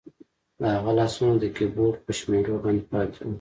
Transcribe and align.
د 0.59 0.61
هغه 0.75 0.91
لاسونه 0.99 1.33
د 1.39 1.45
کیبورډ 1.55 1.97
په 2.05 2.11
شمیرو 2.19 2.61
باندې 2.63 2.83
پاتې 2.91 3.19
وو 3.23 3.29